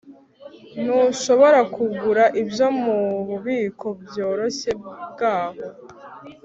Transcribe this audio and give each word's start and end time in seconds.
Ntushobora 0.81 1.59
kugura 1.75 2.23
ibyo 2.41 2.67
mububiko 2.81 3.87
bworoshye 4.01 4.71
bwaho 5.11 5.59